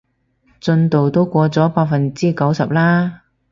[0.59, 3.21] 進度都過咗百分之九十啦